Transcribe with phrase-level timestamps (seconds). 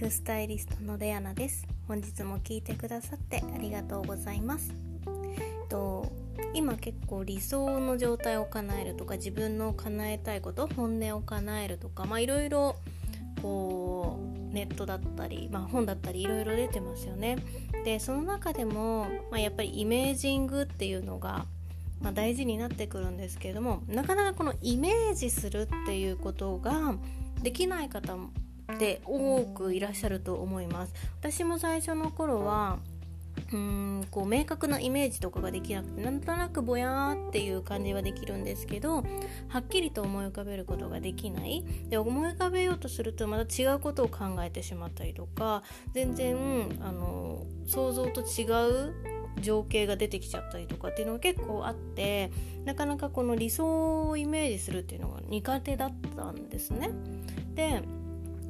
[0.00, 1.66] フスタイリストのレアナです。
[1.86, 4.72] 本日も聞いてくださってありがとうございます。
[5.68, 6.10] と
[6.54, 12.76] 今結構理想の状態を叶えるとか自分の叶えたいこと本音を叶えるとかまあいろいろ
[13.42, 14.18] こ
[14.50, 17.36] うネットだったり、まあ、本だったりいろいろ出てますよね。
[17.84, 21.44] でその中でも、まあ、やっぱりイメージングっていうのが
[22.00, 26.94] まあ、大事になってくるんですけれどもなかなかこのイメージするっていうことが
[27.42, 28.16] できない方
[28.74, 32.78] って多くいらっしゃると思います私も最初の頃は
[33.52, 39.04] うんこう明確なイメージとかができなくてなんとなくぼやーっていう感じはできるんですけど
[39.48, 45.62] はっきりと思い浮かべることができないで思い浮かべようとするとまた違うことを考えてしまったりとか
[45.92, 46.36] 全然
[46.80, 48.44] あの想像と違
[48.88, 48.94] う
[49.40, 52.30] 情景が出てきちゃったりとかっていうのが結構あって
[52.64, 56.90] なかなかこの理想をイメージするっていうのが苦手だったんですね。
[57.54, 57.82] で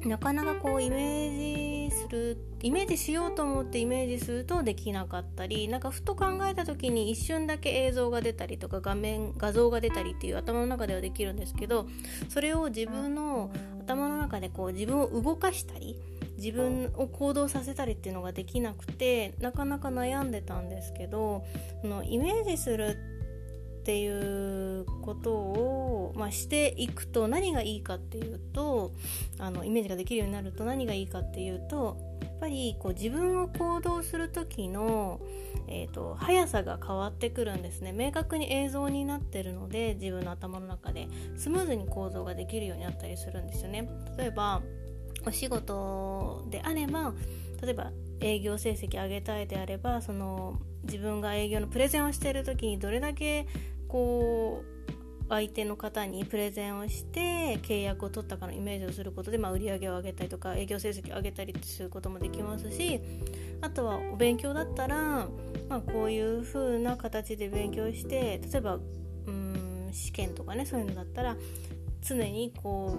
[0.05, 11.87] なかなかこうイメージするイメージしようと思ってイメージするとできなかったりなんかふと考えた時に一瞬だけ映像が出たりとか画面画像が出たりっていう頭の中ではできるんですけど
[12.29, 15.99] それを自分の頭の中でこう自分を動かしたり
[16.37, 21.45] 自分を行動させたりっていうのができなくてなかなか悩んでたんですけど
[21.81, 22.97] そのイメージする
[23.81, 24.60] っていう
[25.01, 28.91] ことを、まあ、していくと何がいいかっていうと
[29.39, 35.19] あのイメージができるようになると何がいいかっていうとやっぱりこう自分を行動する時の、
[35.67, 37.91] えーと、速さが変わってくるんですね。
[37.91, 41.07] 明確に映像になってるので自分の頭の中で。
[41.37, 43.87] スムーズに行動ができるようになったりするんですよね。
[44.17, 44.61] 例えば
[45.25, 47.13] お仕事であれば
[47.61, 53.47] 例えば営業成績上げたいであればその自分が営業のプレゼンをしている時にどれだけ
[53.87, 54.30] こう
[55.31, 62.99] 相手の方にプレゼンをして契約を取ったかのイメージをすることで、まあ、売り上げを上げたりとか営業成績を上げたりすることもできますし
[63.61, 65.27] あとはお勉強だったら、
[65.69, 68.79] まあ、こういう風な形で勉強して例えば
[69.27, 71.37] うん試験とかねそういうのだったら
[72.01, 72.97] 常にこ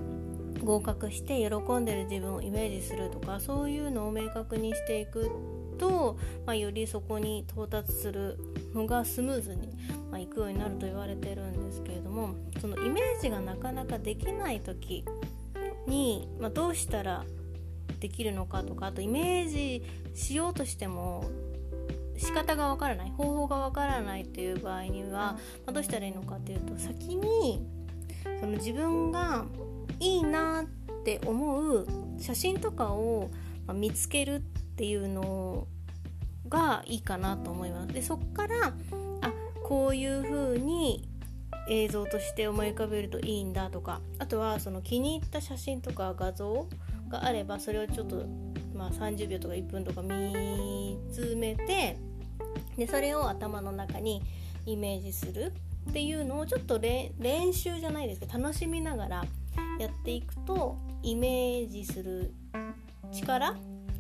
[0.59, 5.31] う合格して喜んでる自分をイメージするとかそういうのを明確にしていく
[5.73, 8.39] と、まあ、よりそこに到達する
[8.75, 9.69] のがスムーズに、
[10.11, 15.05] まあ、いくようになると言われてるんですけれどもそのイメージがなかなかできない時
[15.87, 17.25] に、まあ、どうしたら
[18.01, 19.83] できるのかとかあとイメージ
[20.15, 21.25] しようとしても
[22.17, 27.65] 仕方がわからない方法がわからないっていう場合には、ま、どうしたらいいのかっていうと先に
[28.41, 29.45] その自分が
[29.99, 30.65] いいなっ
[31.05, 31.87] て思う
[32.19, 33.31] 写真とかを
[33.75, 34.41] 見つけるっ
[34.73, 35.67] っていうの
[36.49, 37.93] がいいかなと思います。
[37.93, 38.73] でそっから
[39.21, 39.33] あ
[39.65, 41.09] こういう風に
[41.69, 46.69] 映像として思い浮かべるといいんだとかあとはその気に入った写真とか画像
[47.09, 48.27] があればそれをちょっと、
[48.75, 51.97] まあ、30秒とか1分とか見つめて
[52.77, 54.23] でそれを頭の中に
[54.67, 55.53] イメージする
[55.91, 59.25] っていうのをちょっと練習じゃないですけど楽しみながら
[59.79, 62.33] やっていくとイメージする
[63.13, 63.55] 力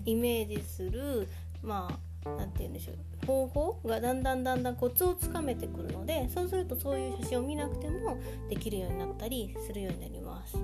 [0.05, 1.29] イメージする
[1.63, 2.97] まあ何て言うんでしょう。
[3.27, 8.19] 方法がだんだんだんだんコツをつかめてくるのでそうするとそういう写真を見なくても
[8.49, 10.57] できるようになったりするようになります。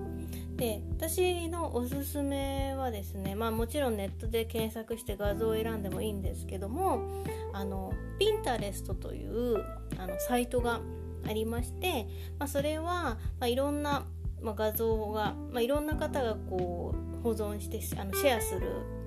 [0.56, 9.64] で私のおすすめはですねまあもちろんネットで検索して画像を選んでもいいんですけどもあのピンタレストという
[9.96, 10.80] あのサイトが
[11.26, 12.06] ありまして、
[12.38, 14.04] まあ、それは、まあ、いろんな、
[14.40, 18.97] まあ、画像が、まあ、いろんな方がこう保存してあのシェアする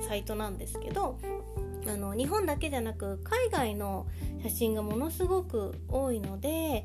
[0.00, 1.18] サイトなんですけど
[1.86, 4.06] あの日本だけじゃなく海外の
[4.42, 6.84] 写真がものすごく多いので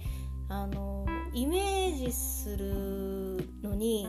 [0.50, 4.08] あのイメージするのに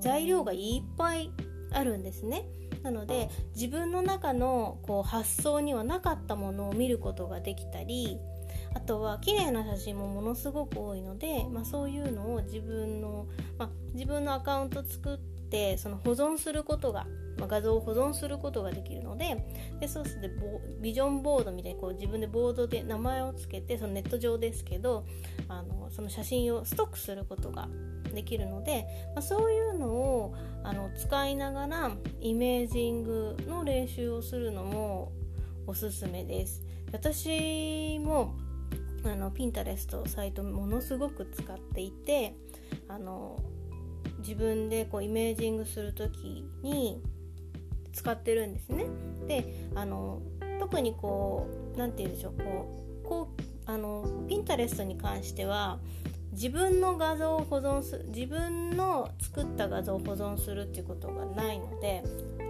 [0.00, 1.30] 材料がいっぱい
[1.72, 2.44] あるんですね。
[2.82, 8.18] なので自分の中のこう発想にはなかったものを見ることができたり
[8.74, 13.26] あとは綺麗な写真もものすごく多いので、まあ、そういうのを自分の、
[13.58, 17.06] まあ、自分のアカウント作ってその保存することが
[17.38, 19.44] まあ、画像を保存することができるので
[19.80, 25.04] でそうするとビジョンボードみたいにこう自分でボードで名前を付けてそのネット上ですけど
[25.48, 27.68] あのその写真をストックすることが
[28.14, 35.12] できるので、まあ、そういうのをあの使いながらイメージングの練習をするのも
[35.66, 36.62] おすすめです。
[36.92, 38.34] 私も
[39.04, 42.34] あのピンタレストサイトものすごく使っていて
[42.88, 43.38] あの
[44.18, 47.00] 自分でこうイメージングする時に
[47.92, 48.86] 使ってるんですね。
[49.26, 50.22] であの
[50.60, 55.78] 特にこう何て言うんでしょうこうこうあのピンタレストに関しては
[56.32, 62.02] 自分の画像を保存する自分の作った画像を保存するっていうことがないので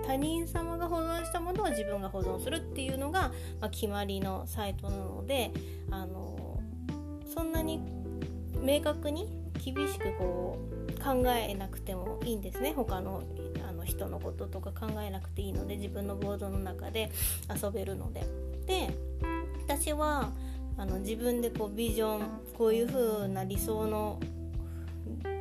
[0.06, 5.52] 他人様が保存したものを自分が保存するっていうのが、まあ、決まりのサイトなので
[5.90, 6.60] あの
[7.34, 7.80] そんなに
[8.60, 9.28] 明確に
[9.64, 10.58] 厳しくこ
[10.88, 13.22] う考えなくてもいいんですね他の
[13.88, 17.10] 人のこととか考えなくていいので自分のボードの中で
[17.62, 18.26] 遊べるので。
[18.66, 18.90] で
[19.66, 20.30] 私は
[20.78, 22.20] あの自分でこうビジョン
[22.56, 24.20] こういう風な理想の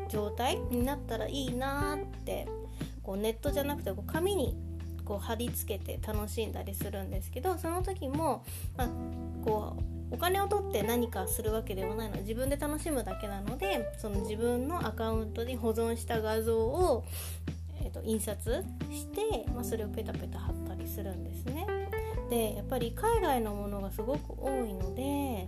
[0.09, 2.47] 状態になったらいいなって
[3.03, 4.57] こうネットじゃなくてこう紙に
[5.05, 8.44] こう貼り付けて楽しんだりするんですけどその時も、
[8.75, 8.89] まあ、
[9.45, 9.77] こ
[10.11, 17.05] うお金を取って何かするわけではないので自分で楽しむだけなのでその自分のアカウントに保存した画像を、
[17.81, 21.65] えーと、印刷して、まあ、それをペタペタ貼ったりするんですね。
[22.29, 25.45] でやっぱり海外のものがすごく多いので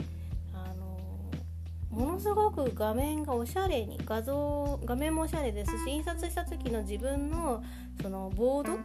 [0.53, 0.97] あの
[1.89, 7.63] ものすごく画面がおしゃれに画像画面もおしゃれですし印刷した時の自分の
[8.01, 8.79] そのボード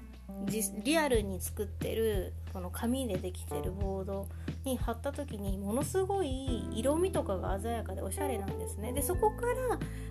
[0.82, 4.28] リアルに作ってるこの紙でできてるボード
[4.64, 9.42] に貼った時にものすごい色味とかが鮮やかでおしゃれなんですねでそこか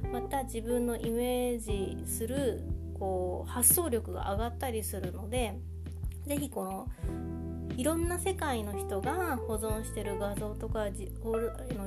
[0.04, 2.62] らまた自分のイメージする
[2.94, 5.60] こう発想力が上がったりするので
[6.26, 6.88] 是非この
[7.76, 10.94] いろんな世界の人が保存してる画像とかい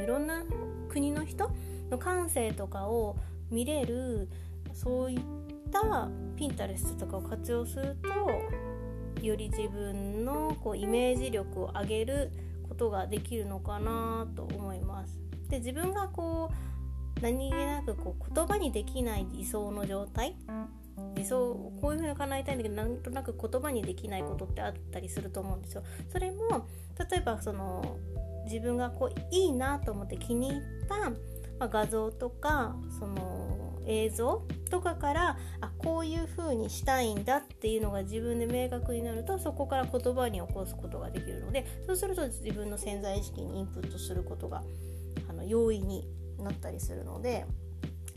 [0.06, 0.42] ろんな
[0.88, 1.50] 国の人
[1.90, 3.16] の感性とかを
[3.50, 4.28] 見れる
[4.72, 5.20] そういっ
[5.70, 12.30] たピンタレストとかを活用するとより自分のこうイメージ力を上げる
[12.68, 15.18] ことができるのかなと思います。
[15.48, 16.50] で自分がこ
[17.18, 20.36] う何気なくこう言葉にできない理想の状態
[21.14, 25.82] 理想こういうふうに叶えたいんだけどなんとなく言葉にできないことってあったりすると思うんですよ。
[26.08, 26.66] それも
[27.10, 27.98] 例えばその
[28.44, 31.16] 自分がこういいなと思って気に入った、ま
[31.60, 33.56] あ、画像とかその
[33.87, 44.62] 映像とかからあこういう風にしたいんだっていうのが自分で明確になるとそこから言葉に起こすことができるのでそうすると自分の潜在意識にインプットすることが
[45.28, 46.08] あの容易に
[46.38, 47.46] なったりするので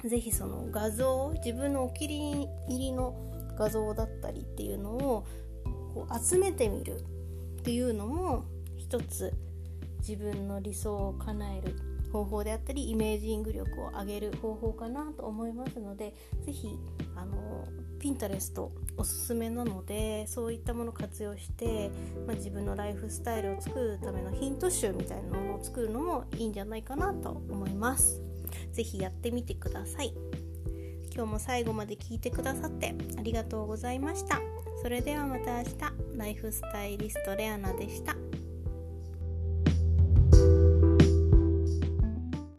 [0.04, 3.16] 是非その画像自分のお気に入りの
[3.58, 5.26] 画像だったりっていうのを
[5.94, 7.04] こう集めてみる
[7.60, 8.46] っていうのも
[8.78, 9.34] 一つ
[10.00, 11.76] 自分の理想を叶える
[12.12, 16.16] 方法であったりイメージング力を上げる方法かなと思いますので
[16.46, 16.80] 是非
[17.16, 17.68] あの
[18.00, 21.92] ピンタレストおすすめなのでそういったものを活用して、
[22.26, 28.29] まあ、自分のライフスタイルを作るためのヒント集みたいなものを作るのもいいんじゃないかなと思います。
[28.80, 30.14] ぜひやってみてください。
[31.14, 34.40] 今日も最後まで聞いてくださってありがとうございました。
[34.82, 35.76] それではまた明日、
[36.16, 38.16] ライフスタイリストレアナでした。